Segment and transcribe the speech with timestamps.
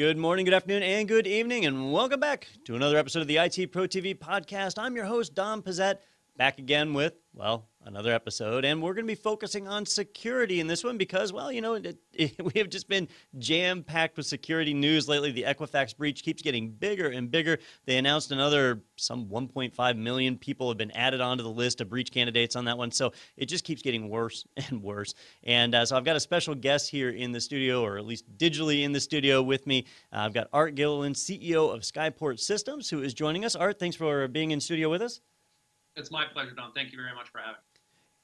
[0.00, 3.36] Good morning, good afternoon, and good evening, and welcome back to another episode of the
[3.36, 4.78] IT Pro TV podcast.
[4.78, 5.98] I'm your host, Don Pezet,
[6.40, 10.66] back again with, well, another episode, and we're going to be focusing on security in
[10.66, 13.06] this one because, well, you know, it, it, we have just been
[13.36, 15.32] jam packed with security news lately.
[15.32, 17.58] The Equifax breach keeps getting bigger and bigger.
[17.84, 22.10] They announced another some 1.5 million people have been added onto the list of breach
[22.10, 25.12] candidates on that one, so it just keeps getting worse and worse.
[25.44, 28.24] And uh, so I've got a special guest here in the studio, or at least
[28.38, 29.84] digitally in the studio with me.
[30.10, 33.54] Uh, I've got Art Gilliland, CEO of Skyport Systems, who is joining us.
[33.54, 35.20] Art, thanks for being in studio with us.
[36.00, 36.72] It's my pleasure, Don.
[36.72, 37.70] Thank you very much for having me.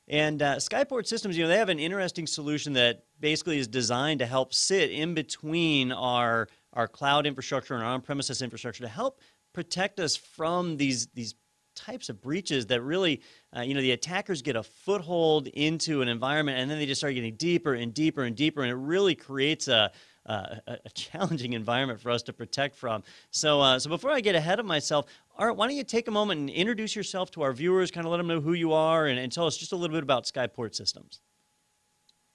[0.08, 4.20] And uh, Skyport Systems, you know, they have an interesting solution that basically is designed
[4.20, 9.20] to help sit in between our our cloud infrastructure and our on-premises infrastructure to help
[9.52, 11.34] protect us from these these
[11.74, 13.20] types of breaches that really,
[13.54, 17.00] uh, you know, the attackers get a foothold into an environment and then they just
[17.00, 19.90] start getting deeper and deeper and deeper, and it really creates a
[20.26, 23.02] uh, a, challenging environment for us to protect from.
[23.30, 25.06] So, uh, so before I get ahead of myself,
[25.38, 28.10] Art, why don't you take a moment and introduce yourself to our viewers, kind of
[28.10, 30.24] let them know who you are, and, and tell us just a little bit about
[30.24, 31.20] Skyport Systems.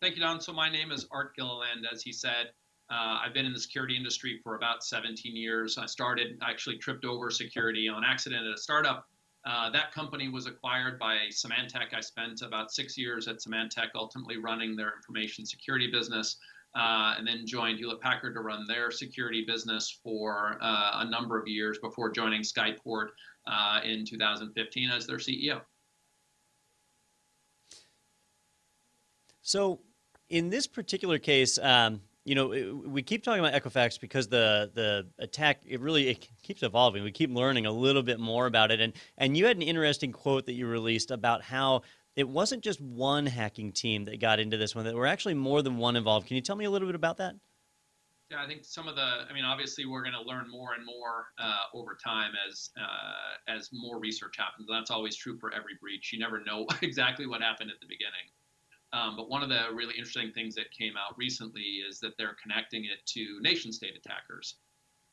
[0.01, 0.39] Thank you, Don.
[0.39, 2.51] So my name is Art Gilliland, as he said.
[2.91, 5.77] Uh, I've been in the security industry for about 17 years.
[5.77, 9.07] I started, I actually tripped over security on accident at a startup.
[9.45, 11.95] Uh, that company was acquired by Symantec.
[11.95, 16.37] I spent about six years at Symantec, ultimately running their information security business
[16.75, 21.39] uh, and then joined Hewlett Packard to run their security business for uh, a number
[21.39, 23.07] of years before joining Skyport
[23.47, 25.61] uh, in 2015 as their CEO.
[29.41, 29.81] So,
[30.29, 35.07] in this particular case, um, you know, we keep talking about Equifax because the the
[35.17, 37.03] attack it really it keeps evolving.
[37.03, 40.11] We keep learning a little bit more about it, and and you had an interesting
[40.11, 41.81] quote that you released about how
[42.15, 44.85] it wasn't just one hacking team that got into this one.
[44.85, 46.27] There were actually more than one involved.
[46.27, 47.35] Can you tell me a little bit about that?
[48.29, 49.01] Yeah, I think some of the.
[49.01, 53.51] I mean, obviously, we're going to learn more and more uh, over time as uh,
[53.53, 54.69] as more research happens.
[54.69, 56.13] And that's always true for every breach.
[56.13, 58.31] You never know exactly what happened at the beginning.
[58.93, 62.35] Um, but one of the really interesting things that came out recently is that they're
[62.41, 64.55] connecting it to nation state attackers.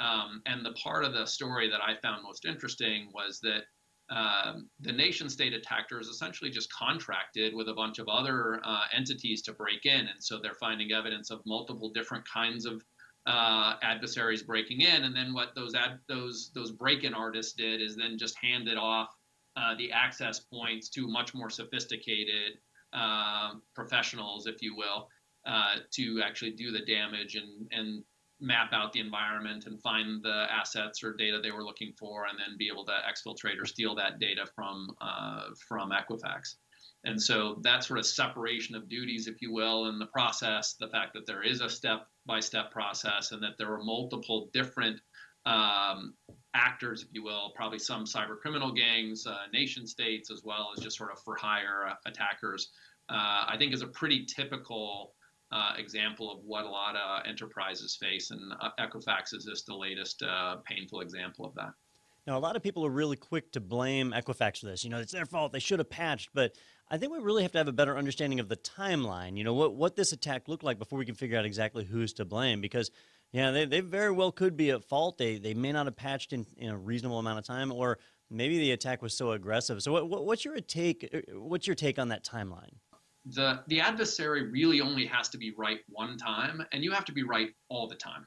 [0.00, 3.64] Um, and the part of the story that I found most interesting was that
[4.10, 9.42] um, the nation state attackers essentially just contracted with a bunch of other uh, entities
[9.42, 10.00] to break in.
[10.00, 12.82] And so they're finding evidence of multiple different kinds of
[13.26, 15.04] uh, adversaries breaking in.
[15.04, 19.08] And then what those ad, those those break-in artists did is then just handed off
[19.56, 22.58] uh, the access points to much more sophisticated
[22.94, 25.08] um, professionals, if you will,
[25.46, 28.02] uh, to actually do the damage and and
[28.40, 32.38] map out the environment and find the assets or data they were looking for, and
[32.38, 36.54] then be able to exfiltrate or steal that data from uh, from Equifax.
[37.04, 40.88] And so that sort of separation of duties, if you will, in the process, the
[40.88, 45.00] fact that there is a step-by-step process and that there are multiple different
[45.46, 46.14] um,
[46.54, 50.82] actors, if you will, probably some cyber criminal gangs, uh, nation states, as well as
[50.82, 52.70] just sort of for hire attackers,
[53.08, 55.14] uh, I think is a pretty typical
[55.50, 59.74] uh, example of what a lot of enterprises face, and uh, Equifax is just the
[59.74, 61.72] latest uh, painful example of that.
[62.26, 64.84] Now, a lot of people are really quick to blame Equifax for this.
[64.84, 66.30] You know, it's their fault; they should have patched.
[66.34, 66.52] But
[66.90, 69.38] I think we really have to have a better understanding of the timeline.
[69.38, 72.12] You know, what what this attack looked like before we can figure out exactly who's
[72.14, 72.60] to blame.
[72.60, 72.90] Because
[73.32, 75.16] yeah, they, they very well could be at fault.
[75.16, 77.98] They they may not have patched in, in a reasonable amount of time, or
[78.30, 79.82] maybe the attack was so aggressive.
[79.82, 81.08] So, what, what's your take?
[81.12, 82.74] Uh, what's your take on that timeline?
[83.34, 87.12] The the adversary really only has to be right one time, and you have to
[87.12, 88.26] be right all the time.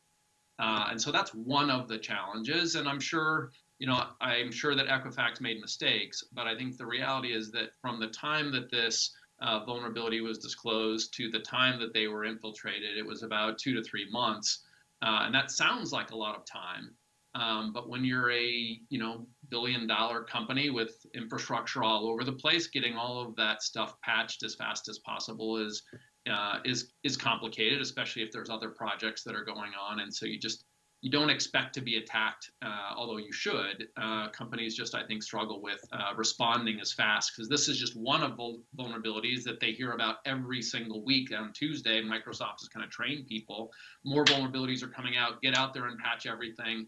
[0.59, 2.75] Uh, and so that's one of the challenges.
[2.75, 6.85] And I'm sure, you know, I'm sure that Equifax made mistakes, but I think the
[6.85, 9.11] reality is that from the time that this
[9.41, 13.73] uh, vulnerability was disclosed to the time that they were infiltrated, it was about two
[13.73, 14.66] to three months.
[15.01, 16.91] Uh, and that sounds like a lot of time.
[17.34, 22.33] Um, but when you're a you know billion dollar company with infrastructure all over the
[22.33, 25.83] place, getting all of that stuff patched as fast as possible is
[26.29, 29.99] uh, is is complicated, especially if there's other projects that are going on.
[29.99, 30.65] And so you just
[31.01, 33.87] you don't expect to be attacked, uh, although you should.
[33.97, 37.95] Uh, companies just I think struggle with uh, responding as fast because this is just
[37.95, 41.35] one of vul- vulnerabilities that they hear about every single week.
[41.35, 43.71] On Tuesday, Microsoft is kind of train people.
[44.05, 45.41] More vulnerabilities are coming out.
[45.41, 46.85] Get out there and patch everything.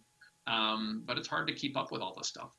[0.47, 2.51] Um, but it's hard to keep up with all this stuff.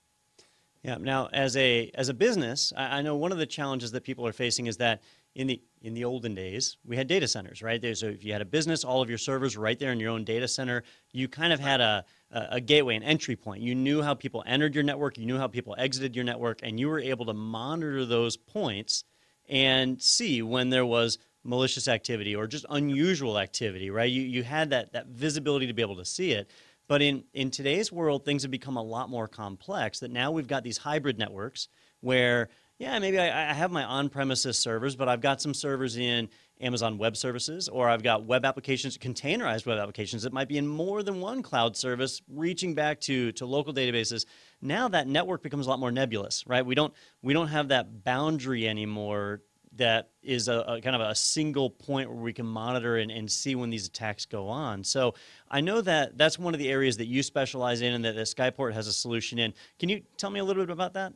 [0.82, 0.98] Yeah.
[1.00, 4.26] Now, as a as a business, I, I, know one of the challenges that people
[4.26, 5.02] are facing is that
[5.34, 7.80] in the in the olden days, we had data centers, right?
[7.80, 10.10] There, so if you had a business, all of your servers right there in your
[10.10, 10.82] own data center,
[11.12, 13.62] you kind of had a, a, gateway, an entry point.
[13.62, 16.78] You knew how people entered your network, you knew how people exited your network, and
[16.78, 19.04] you were able to monitor those points
[19.48, 24.10] and see when there was malicious activity or just unusual activity, right?
[24.10, 26.50] You, you had that, that visibility to be able to see it.
[26.86, 30.46] But in, in today's world, things have become a lot more complex that now we've
[30.46, 31.68] got these hybrid networks
[32.00, 32.48] where,
[32.78, 36.28] yeah, maybe I, I have my on premises servers, but I've got some servers in
[36.60, 40.66] Amazon Web Services, or I've got web applications, containerized web applications that might be in
[40.66, 44.26] more than one cloud service, reaching back to, to local databases.
[44.60, 46.64] Now that network becomes a lot more nebulous, right?
[46.64, 46.92] We don't
[47.22, 49.40] we don't have that boundary anymore
[49.76, 53.30] that is a, a, kind of a single point where we can monitor and, and,
[53.30, 54.84] see when these attacks go on.
[54.84, 55.14] So
[55.50, 58.26] I know that that's one of the areas that you specialize in and that, that
[58.26, 59.52] Skyport has a solution in.
[59.78, 61.12] Can you tell me a little bit about that?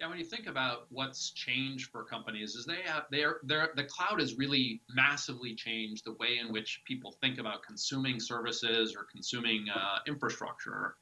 [0.00, 3.84] Yeah, when you think about what's changed for companies, is they have they're, they're the
[3.84, 9.06] cloud has really massively changed the way in which people think about consuming services or
[9.10, 10.96] consuming uh, infrastructure.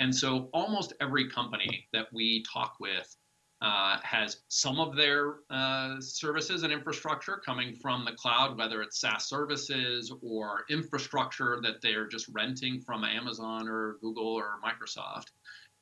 [0.00, 3.16] And so almost every company that we talk with
[3.60, 9.00] uh, has some of their uh, services and infrastructure coming from the cloud, whether it's
[9.00, 15.32] SaaS services or infrastructure that they're just renting from Amazon or Google or Microsoft.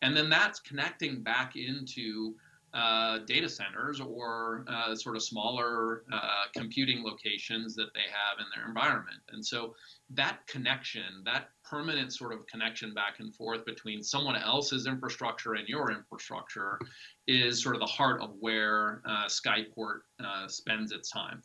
[0.02, 2.34] And then that's connecting back into
[2.76, 8.44] uh, data centers or uh, sort of smaller uh, computing locations that they have in
[8.54, 9.16] their environment.
[9.30, 9.74] And so
[10.10, 15.66] that connection, that permanent sort of connection back and forth between someone else's infrastructure and
[15.66, 16.78] your infrastructure
[17.26, 21.42] is sort of the heart of where uh, Skyport uh, spends its time.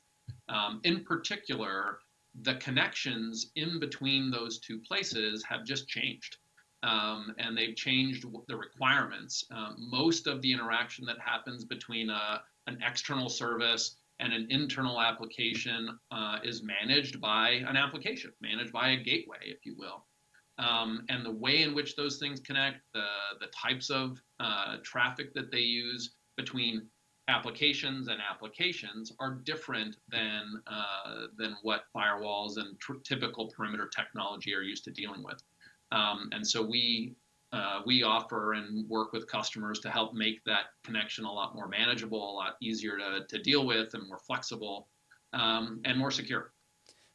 [0.49, 1.99] Um, in particular,
[2.41, 6.37] the connections in between those two places have just changed
[6.83, 9.45] um, and they've changed the requirements.
[9.51, 12.37] Um, most of the interaction that happens between a, uh,
[12.67, 18.89] an external service and an internal application uh, is managed by an application, managed by
[18.89, 20.05] a gateway, if you will.
[20.59, 23.05] Um, and the way in which those things connect, the,
[23.39, 26.87] the types of uh, traffic that they use between
[27.27, 34.61] applications and applications are different than uh, than what firewalls and typical perimeter technology are
[34.61, 35.41] used to dealing with.
[35.91, 37.15] Um, and so we
[37.53, 41.67] uh, we offer and work with customers to help make that connection a lot more
[41.67, 44.87] manageable, a lot easier to, to deal with, and more flexible
[45.33, 46.53] um, and more secure.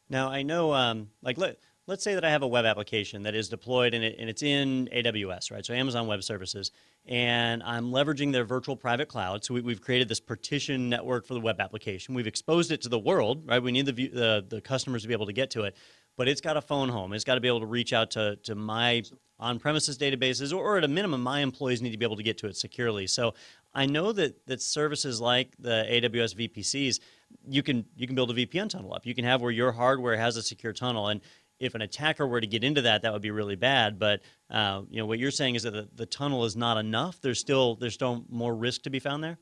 [0.09, 1.57] Now I know, um, like let
[1.87, 4.43] let's say that I have a web application that is deployed and, it, and it's
[4.43, 5.65] in AWS, right?
[5.65, 6.71] So Amazon Web Services,
[7.05, 9.43] and I'm leveraging their virtual private cloud.
[9.43, 12.13] So we, have created this partition network for the web application.
[12.13, 13.63] We've exposed it to the world, right?
[13.63, 15.75] We need the, the the customers to be able to get to it
[16.17, 17.13] but it's got a phone home.
[17.13, 19.03] It's got to be able to reach out to, to my
[19.39, 22.23] on premises databases, or, or, at a minimum, my employees need to be able to
[22.23, 23.05] get to it securely.
[23.05, 23.35] So
[23.71, 26.99] I know that, that services like the AWS VPCs,
[27.47, 29.05] you can, you can build a VPN tunnel up.
[29.05, 31.09] You can have where your hardware has a secure tunnel.
[31.09, 31.21] And
[31.59, 33.99] if an attacker were to get into that, that would be really bad.
[33.99, 37.21] But uh, you know what you're saying is that the, the tunnel is not enough.
[37.21, 39.37] There's still there's still more risk to be found there.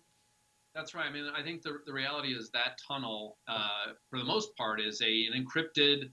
[0.73, 1.05] That's right.
[1.05, 4.81] I mean, I think the, the reality is that tunnel, uh, for the most part,
[4.81, 6.11] is a, an encrypted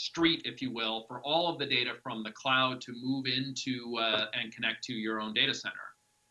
[0.00, 3.96] street, if you will, for all of the data from the cloud to move into
[3.98, 5.74] uh, and connect to your own data center.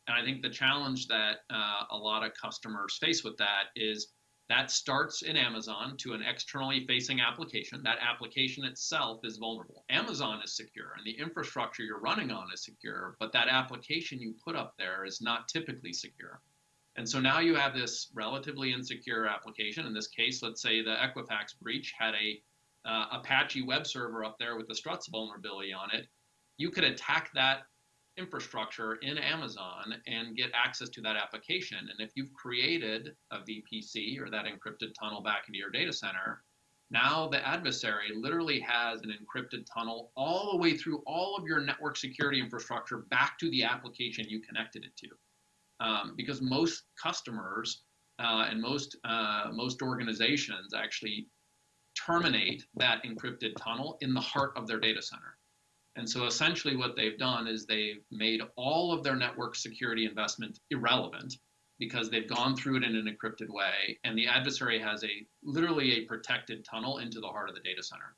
[0.07, 4.07] And I think the challenge that uh, a lot of customers face with that is
[4.49, 7.83] that starts in Amazon to an externally facing application.
[7.83, 9.85] That application itself is vulnerable.
[9.89, 14.33] Amazon is secure and the infrastructure you're running on is secure, but that application you
[14.43, 16.41] put up there is not typically secure.
[16.95, 19.85] And so now you have this relatively insecure application.
[19.85, 22.41] In this case, let's say the Equifax breach had a
[22.85, 26.07] uh, Apache web server up there with the struts vulnerability on it,
[26.57, 27.61] you could attack that
[28.17, 31.77] infrastructure in Amazon and get access to that application.
[31.79, 36.43] And if you've created a VPC or that encrypted tunnel back into your data center,
[36.91, 41.61] now the adversary literally has an encrypted tunnel all the way through all of your
[41.61, 45.07] network security infrastructure back to the application you connected it to.
[45.85, 47.83] Um, because most customers
[48.19, 51.27] uh, and most uh, most organizations actually
[52.05, 55.37] terminate that encrypted tunnel in the heart of their data center.
[55.95, 60.59] And so essentially what they've done is they've made all of their network security investment
[60.69, 61.35] irrelevant
[61.77, 65.93] because they've gone through it in an encrypted way and the adversary has a literally
[65.93, 68.15] a protected tunnel into the heart of the data center.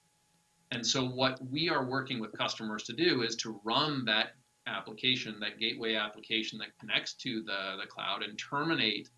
[0.71, 4.35] And so what we are working with customers to do is to run that
[4.67, 9.09] application, that gateway application that connects to the, the cloud and terminate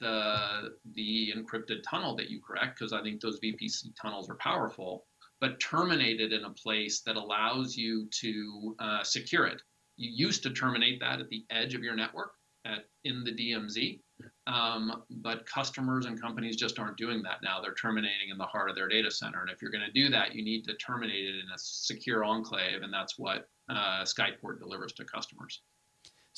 [0.00, 5.04] the the encrypted tunnel that you correct because I think those VPC tunnels are powerful,
[5.40, 9.62] but terminate it in a place that allows you to uh, secure it.
[9.96, 12.32] You used to terminate that at the edge of your network
[12.64, 14.00] at, in the DMZ,
[14.46, 17.60] um, but customers and companies just aren't doing that now.
[17.60, 20.08] They're terminating in the heart of their data center, and if you're going to do
[20.10, 24.60] that, you need to terminate it in a secure enclave, and that's what uh, Skyport
[24.60, 25.62] delivers to customers.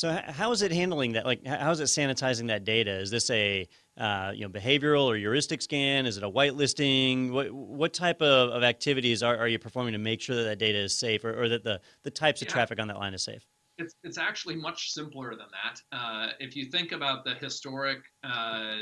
[0.00, 1.26] So how is it handling that?
[1.26, 2.90] Like, how is it sanitizing that data?
[2.90, 6.06] Is this a uh, you know behavioral or heuristic scan?
[6.06, 7.30] Is it a whitelisting?
[7.32, 10.58] What what type of, of activities are, are you performing to make sure that that
[10.58, 12.54] data is safe, or, or that the the types of yeah.
[12.54, 13.46] traffic on that line is safe?
[13.76, 15.82] It's it's actually much simpler than that.
[15.94, 18.76] Uh, if you think about the historic uh,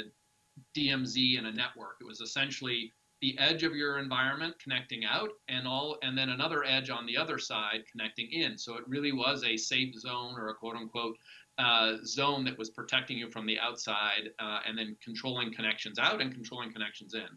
[0.76, 5.66] DMZ in a network, it was essentially the edge of your environment connecting out and
[5.66, 8.56] all and then another edge on the other side connecting in.
[8.56, 11.16] So it really was a safe zone or a quote unquote
[11.58, 16.20] uh, zone that was protecting you from the outside uh, and then controlling connections out
[16.20, 17.28] and controlling connections in.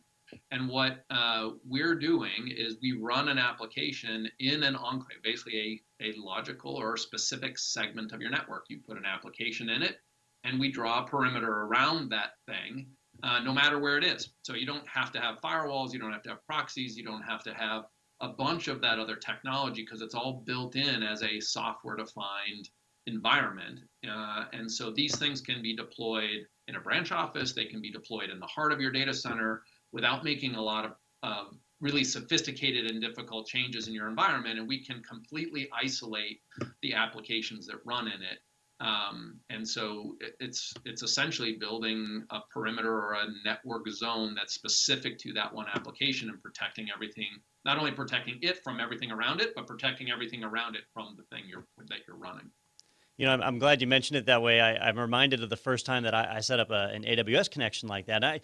[0.52, 6.12] And what uh, we're doing is we run an application in an enclave basically a,
[6.12, 8.66] a logical or specific segment of your network.
[8.70, 9.98] You put an application in it
[10.44, 12.88] and we draw a perimeter around that thing
[13.24, 14.30] uh, no matter where it is.
[14.44, 17.24] So you don't have to have firewalls, you don't have to have proxies, you don't
[17.24, 17.86] have to have
[18.22, 22.70] a bunch of that other technology because it's all built in as a software defined
[23.08, 23.80] environment.
[24.08, 27.92] Uh, and so these things can be deployed in a branch office, they can be
[27.92, 30.92] deployed in the heart of your data center without making a lot of
[31.24, 34.60] um, really sophisticated and difficult changes in your environment.
[34.60, 36.42] And we can completely isolate
[36.82, 38.40] the applications that run in it
[38.82, 45.20] um, and so it's it's essentially building a perimeter or a network zone that's specific
[45.20, 47.28] to that one application and protecting everything,
[47.64, 51.24] not only protecting it from everything around it, but protecting everything around it from the
[51.36, 52.50] thing you're, that you're running.
[53.18, 54.60] You know, I'm, I'm glad you mentioned it that way.
[54.60, 57.52] I, am reminded of the first time that I, I set up a, an AWS
[57.52, 58.24] connection like that.
[58.24, 58.42] I,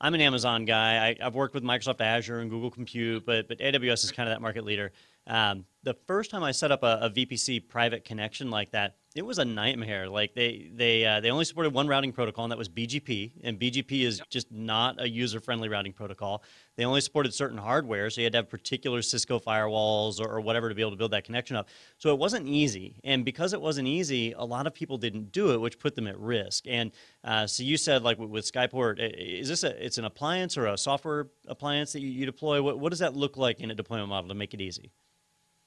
[0.00, 1.16] I'm an Amazon guy.
[1.20, 4.34] I, have worked with Microsoft Azure and Google Compute, but but AWS is kind of
[4.34, 4.92] that market leader.
[5.26, 9.26] Um, the first time I set up a, a, VPC private connection like that, it
[9.26, 10.08] was a nightmare.
[10.08, 13.32] Like they they uh, they only supported one routing protocol, and that was BGP.
[13.42, 14.28] And BGP is yep.
[14.30, 16.44] just not a user friendly routing protocol.
[16.76, 20.40] They only supported certain hardware, so you had to have particular Cisco firewalls or, or,
[20.40, 21.68] whatever to be able to build that connection up.
[21.98, 25.52] So it wasn't easy, and because it wasn't easy, a lot of people didn't do
[25.52, 26.64] it, which put them at risk.
[26.68, 26.92] And
[27.24, 30.66] uh, so you said like with, with Skyport, is this a it's an appliance or
[30.66, 32.62] a software appliance that you, you deploy?
[32.62, 34.92] What what does that look like in a deployment model to make it easy?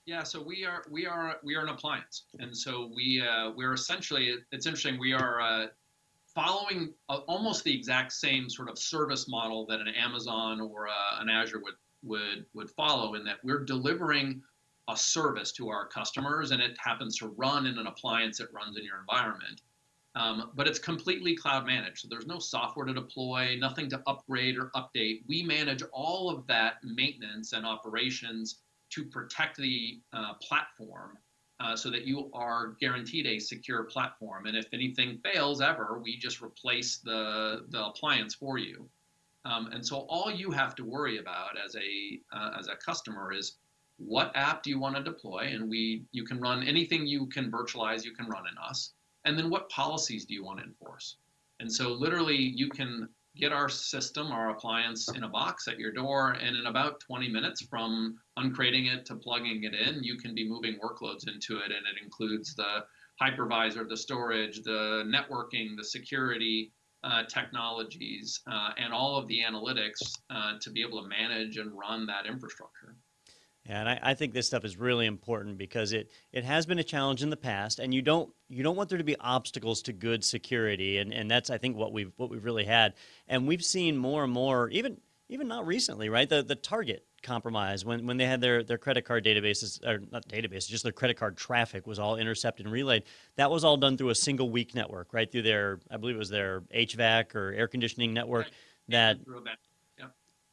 [0.06, 3.74] Yeah, so we are we are we are an appliance, and so we uh, we're
[3.74, 5.68] essentially it's interesting we are uh,
[6.36, 11.30] following almost the exact same sort of service model that an Amazon or uh, an
[11.30, 14.42] Azure would would would follow in that we're delivering
[14.90, 18.78] a service to our customers, and it happens to run in an appliance that runs
[18.78, 19.62] in your environment.
[20.16, 22.00] Um, but it's completely cloud managed.
[22.00, 25.22] So there's no software to deploy, nothing to upgrade or update.
[25.28, 28.62] We manage all of that maintenance and operations
[28.96, 31.18] to protect the uh, platform
[31.60, 34.46] uh, so that you are guaranteed a secure platform.
[34.46, 38.90] And if anything fails ever, we just replace the, the appliance for you.
[39.46, 43.34] Um, and so all you have to worry about as a uh, as a customer
[43.34, 43.58] is
[43.98, 47.52] what app do you want to deploy, and we you can run anything you can
[47.52, 48.94] virtualize, you can run in us,
[49.26, 51.18] and then what policies do you want to enforce.
[51.60, 55.92] And so literally you can get our system, our appliance in a box at your
[55.92, 60.36] door, and in about 20 minutes from uncrating it to plugging it in, you can
[60.36, 62.86] be moving workloads into it, and it includes the
[63.22, 66.72] hypervisor, the storage, the networking, the security
[67.04, 71.72] uh, technologies, uh, and all of the analytics uh, to be able to manage and
[71.78, 72.96] run that infrastructure.
[73.65, 76.79] Yeah, and I, I, think this stuff is really important because it, it has been
[76.79, 79.82] a challenge in the past, and you don't you don't want there to be obstacles
[79.84, 82.93] to good security, and, and that's I think what we've what we've really had,
[83.27, 84.98] and we've seen more and more even
[85.29, 86.27] even not recently, right?
[86.27, 90.27] The the Target compromise when when they had their their credit card databases or not
[90.27, 93.03] databases, just their credit card traffic was all intercepted and relayed.
[93.38, 95.32] That was all done through a single weak network, right?
[95.32, 98.53] Through their I believe it was their HVAC or air conditioning network right.
[98.89, 99.17] that.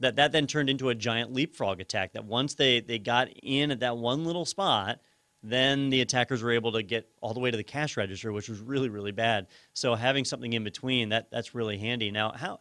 [0.01, 3.71] That that then turned into a giant leapfrog attack that once they they got in
[3.71, 5.01] at that one little spot
[5.43, 8.49] then the attackers were able to get all the way to the cash register which
[8.49, 9.47] was really really bad.
[9.73, 12.11] So having something in between that that's really handy.
[12.11, 12.59] Now how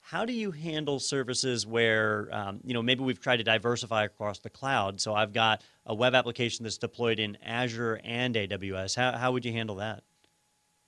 [0.00, 4.40] how do you handle services where um, you know maybe we've tried to diversify across
[4.40, 5.00] the cloud?
[5.00, 9.44] So i've got a web application that's deployed in azure and aws how, how would
[9.44, 10.02] you handle that?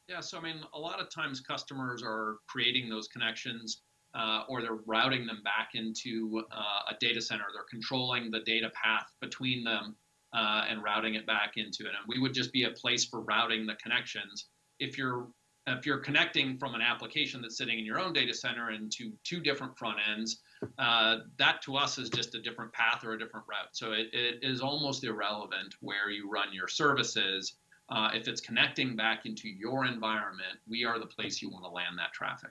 [0.08, 3.82] Yeah so i mean a lot of times customers are creating those connections
[4.14, 7.44] uh, or they're routing them back into uh, a data center.
[7.52, 9.96] They're controlling the data path between them
[10.34, 11.92] uh, and routing it back into it.
[11.98, 14.46] And we would just be a place for routing the connections.
[14.78, 15.28] If you're
[15.68, 19.40] if you're connecting from an application that's sitting in your own data center into two
[19.40, 20.42] different front ends,
[20.78, 23.68] uh, that to us is just a different path or a different route.
[23.70, 27.54] So it, it is almost irrelevant where you run your services.
[27.88, 31.70] Uh, if it's connecting back into your environment, we are the place you want to
[31.70, 32.50] land that traffic.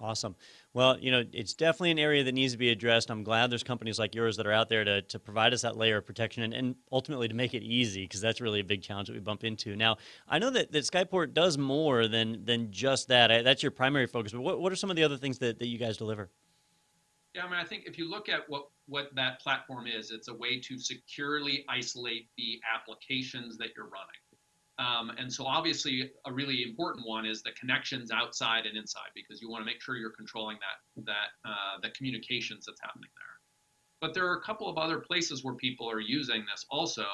[0.00, 0.36] Awesome.
[0.74, 3.10] Well, you know, it's definitely an area that needs to be addressed.
[3.10, 5.76] I'm glad there's companies like yours that are out there to, to provide us that
[5.76, 8.80] layer of protection and, and ultimately to make it easy because that's really a big
[8.80, 9.74] challenge that we bump into.
[9.74, 9.96] Now,
[10.28, 13.32] I know that, that Skyport does more than than just that.
[13.32, 15.58] I, that's your primary focus, but what, what are some of the other things that,
[15.58, 16.30] that you guys deliver?
[17.34, 20.28] Yeah, I mean, I think if you look at what what that platform is, it's
[20.28, 24.20] a way to securely isolate the applications that you're running.
[24.78, 29.42] Um, and so, obviously, a really important one is the connections outside and inside, because
[29.42, 33.38] you want to make sure you're controlling that that uh, the communications that's happening there.
[34.00, 37.06] But there are a couple of other places where people are using this also.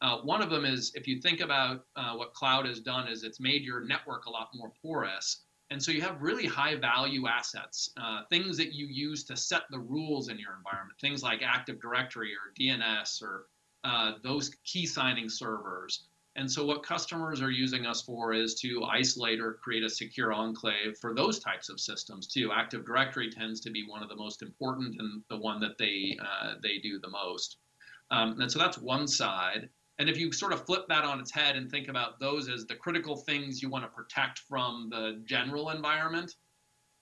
[0.00, 3.22] Uh, one of them is if you think about uh, what cloud has done, is
[3.22, 5.44] it's made your network a lot more porous.
[5.70, 9.62] And so you have really high value assets, uh, things that you use to set
[9.70, 13.46] the rules in your environment, things like Active Directory or DNS or
[13.84, 16.08] uh, those key signing servers.
[16.36, 20.32] And so, what customers are using us for is to isolate or create a secure
[20.32, 22.50] enclave for those types of systems too.
[22.52, 26.18] Active Directory tends to be one of the most important and the one that they
[26.20, 27.58] uh, they do the most.
[28.10, 29.68] Um, and so that's one side.
[30.00, 32.66] And if you sort of flip that on its head and think about those as
[32.66, 36.34] the critical things you want to protect from the general environment,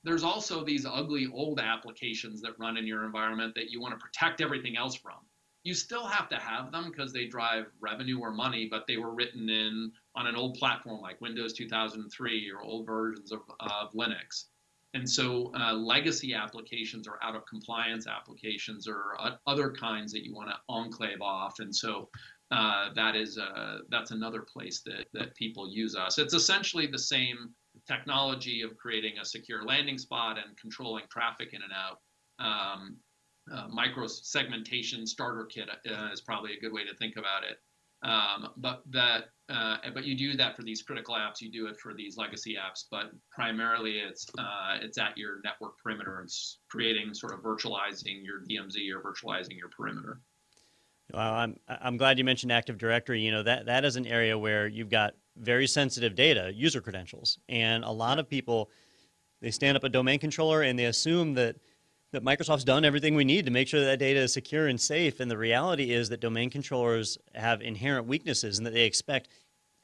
[0.04, 4.04] there's also these ugly old applications that run in your environment that you want to
[4.04, 5.20] protect everything else from
[5.64, 9.14] you still have to have them because they drive revenue or money, but they were
[9.14, 14.47] written in on an old platform like Windows 2003 or old versions of, of Linux.
[14.95, 20.25] And so uh, legacy applications or out of compliance applications or uh, other kinds that
[20.25, 21.61] you want to enclave off.
[21.61, 22.11] And so
[22.50, 26.19] uh, that is uh, that's another place that, that people use us.
[26.19, 27.54] It's essentially the same
[27.87, 32.00] technology of creating a secure landing spot and controlling traffic in and out.
[32.38, 32.97] Um,
[33.50, 37.58] uh, micro segmentation starter kit uh, is probably a good way to think about it.
[38.04, 41.40] Um, but that, uh, but you do that for these critical apps.
[41.40, 45.78] You do it for these legacy apps, but primarily it's uh, it's at your network
[45.78, 46.20] perimeter.
[46.25, 50.20] It's creating sort of virtualizing your DMZ or virtualizing your perimeter.
[51.12, 53.20] Well, I'm I'm glad you mentioned Active Directory.
[53.20, 57.38] You know that that is an area where you've got very sensitive data, user credentials,
[57.49, 58.69] and a lot of people
[59.40, 61.56] they stand up a domain controller and they assume that
[62.12, 64.80] that Microsoft's done everything we need to make sure that, that data is secure and
[64.80, 65.18] safe.
[65.20, 69.28] And the reality is that domain controllers have inherent weaknesses and that they expect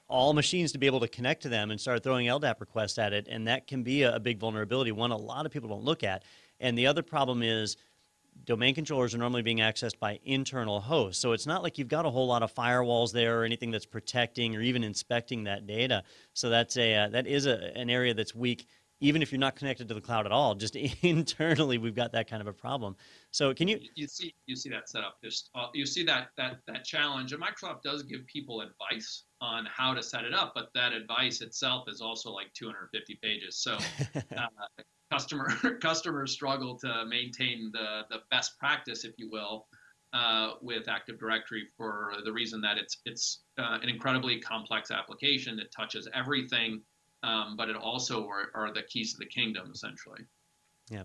[0.09, 3.13] all machines to be able to connect to them and start throwing LDAP requests at
[3.13, 3.29] it.
[3.31, 6.23] And that can be a, big vulnerability, one a lot of people don't look at.
[6.61, 7.77] And the other problem is
[8.45, 11.21] domain controllers are normally being accessed by internal hosts.
[11.21, 13.87] So it's not like you've got a whole lot of firewalls there or anything that's
[13.87, 16.05] protecting or even inspecting that data.
[16.35, 18.67] So that's a uh, that is a, an area that's weak
[19.01, 22.29] even if you're not connected to the cloud at all, just internally, we've got that
[22.29, 22.97] kind of a problem.
[23.31, 23.81] So, can you?
[23.95, 25.17] You see, you see that setup.
[25.23, 29.67] Just uh, you see that that that challenge, and Microsoft does give people advice on
[29.67, 33.59] how to set it up, but that advice itself is also like 250 pages.
[33.59, 33.79] So,
[34.37, 34.47] uh,
[35.13, 35.49] customer
[35.81, 39.67] customers struggle to maintain the the best practice, if you will.
[40.15, 45.55] Uh, with Active Directory for the reason that it's it's uh, an incredibly complex application
[45.57, 46.81] that touches everything
[47.23, 50.21] um, but it also are, are, the keys to the kingdom essentially.
[50.91, 51.05] Yeah.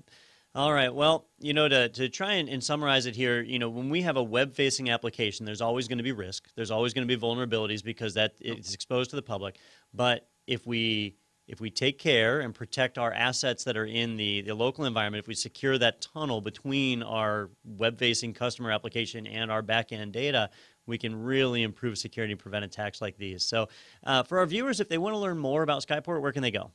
[0.55, 0.93] All right.
[0.93, 4.03] Well, you know, to, to try and, and summarize it here, you know, when we
[4.03, 6.47] have a web-facing application, there's always going to be risk.
[6.55, 9.57] There's always going to be vulnerabilities because that it's exposed to the public.
[9.93, 14.41] But if we if we take care and protect our assets that are in the,
[14.41, 19.51] the local environment, if we secure that tunnel between our web facing customer application and
[19.51, 20.49] our back end data,
[20.85, 23.43] we can really improve security and prevent attacks like these.
[23.43, 23.67] So,
[24.05, 26.51] uh, for our viewers, if they want to learn more about Skyport, where can they
[26.51, 26.71] go?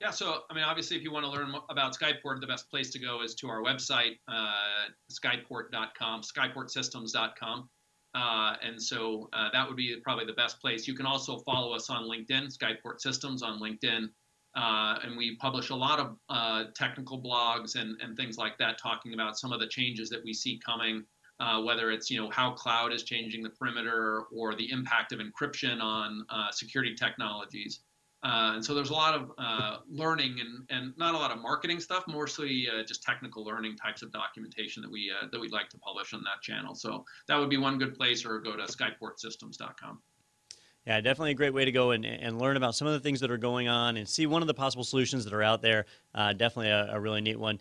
[0.00, 2.90] Yeah, so I mean, obviously, if you want to learn about Skyport, the best place
[2.90, 7.68] to go is to our website, uh, skyport.com, skyportsystems.com.
[8.14, 10.86] Uh, and so uh, that would be probably the best place.
[10.86, 14.08] You can also follow us on LinkedIn, Skyport Systems on LinkedIn.
[14.54, 18.78] Uh, and we publish a lot of uh, technical blogs and, and things like that,
[18.78, 21.04] talking about some of the changes that we see coming
[21.40, 25.20] uh, whether it's you know how cloud is changing the perimeter or the impact of
[25.20, 27.80] encryption on uh, security technologies.
[28.22, 31.38] Uh, and so there's a lot of uh, learning and, and not a lot of
[31.40, 35.52] marketing stuff, mostly uh, just technical learning types of documentation that we uh, that we'd
[35.52, 36.74] like to publish on that channel.
[36.74, 40.00] So that would be one good place, or go to skyportsystems.com.
[40.86, 43.20] Yeah, definitely a great way to go and, and learn about some of the things
[43.20, 45.84] that are going on and see one of the possible solutions that are out there.
[46.14, 47.60] definitely a, a, really neat one.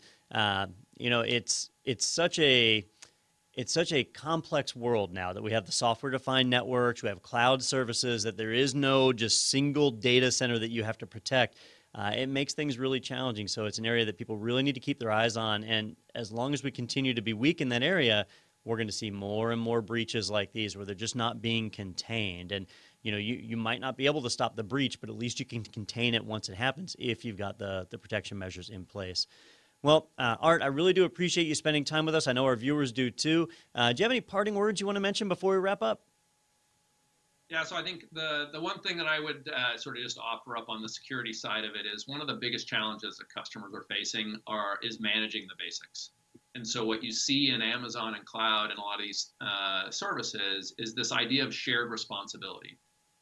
[0.97, 2.85] you know, it's it's such a
[3.55, 7.21] it's such a complex world now that we have the software defined networks, we have
[7.21, 11.57] cloud services, that there is no just single data center that you have to protect.
[11.93, 13.47] Uh, it makes things really challenging.
[13.47, 15.63] So it's an area that people really need to keep their eyes on.
[15.63, 18.27] And as long as we continue to be weak in that area,
[18.65, 21.69] we're going to see more and more breaches like these where they're just not being
[21.69, 22.51] contained.
[22.51, 22.65] And
[23.03, 25.39] you know, you, you might not be able to stop the breach, but at least
[25.39, 28.83] you can contain it once it happens if you've got the, the protection measures in
[28.83, 29.27] place.
[29.85, 32.25] Well, uh, Art, I really do appreciate you spending time with us.
[32.25, 33.47] I know our viewers do too.
[33.75, 36.01] Uh, do you have any parting words you want to mention before we wrap up?
[37.49, 40.17] Yeah, so I think the the one thing that I would uh, sort of just
[40.17, 43.29] offer up on the security side of it is one of the biggest challenges that
[43.29, 46.13] customers are facing are is managing the basics.
[46.55, 49.91] And so what you see in Amazon and cloud and a lot of these uh,
[49.91, 52.79] services is this idea of shared responsibility.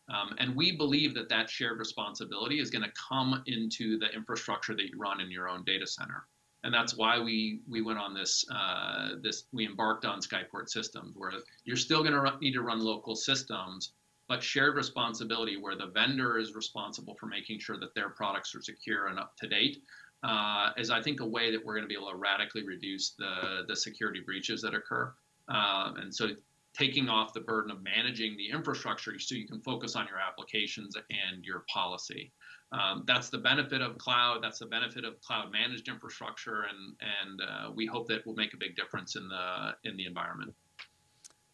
[0.07, 4.73] Um, and we believe that that shared responsibility is going to come into the infrastructure
[4.75, 6.25] that you run in your own data center.
[6.63, 11.13] And that's why we we went on this uh, this we embarked on Skyport systems,
[11.15, 11.31] where
[11.65, 13.93] you're still going to need to run local systems,
[14.27, 18.61] but shared responsibility where the vendor is responsible for making sure that their products are
[18.61, 19.83] secure and up to date
[20.23, 23.11] uh, is I think a way that we're going to be able to radically reduce
[23.11, 25.13] the the security breaches that occur.
[25.49, 26.29] Um, and so
[26.73, 30.95] taking off the burden of managing the infrastructure so you can focus on your applications
[30.95, 32.31] and your policy.
[32.73, 34.39] Um, that's the benefit of cloud.
[34.41, 38.53] That's the benefit of cloud managed infrastructure, and and uh, we hope that will make
[38.53, 40.53] a big difference in the in the environment.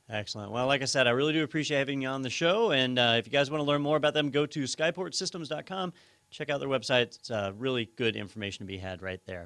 [0.10, 0.52] Excellent.
[0.52, 2.72] Well, like I said, I really do appreciate having you on the show.
[2.72, 5.94] And uh, if you guys want to learn more about them, go to skyportsystems.com.
[6.32, 7.02] Check out their website.
[7.04, 9.46] It's uh, really good information to be had right there.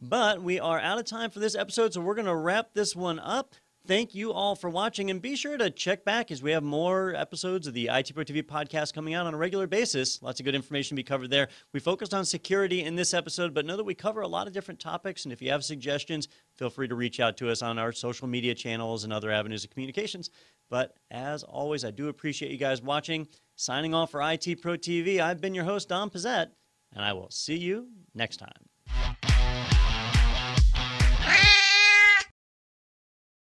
[0.00, 2.94] But we are out of time for this episode, so we're going to wrap this
[2.94, 3.54] one up.
[3.86, 7.14] Thank you all for watching, and be sure to check back as we have more
[7.14, 10.22] episodes of the IT Pro TV podcast coming out on a regular basis.
[10.22, 11.48] Lots of good information to be covered there.
[11.74, 14.54] We focused on security in this episode, but know that we cover a lot of
[14.54, 15.24] different topics.
[15.24, 18.26] And if you have suggestions, feel free to reach out to us on our social
[18.26, 20.30] media channels and other avenues of communications.
[20.70, 23.28] But as always, I do appreciate you guys watching.
[23.54, 26.48] Signing off for IT Pro TV, I've been your host, Don Pezet,
[26.94, 29.23] and I will see you next time.